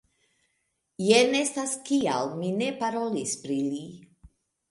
Jen 1.07 1.35
estas 1.39 1.75
kial 1.89 2.33
mi 2.41 2.49
ne 2.61 2.71
parolis 2.81 3.37
pri 3.45 3.61
li. 3.69 3.85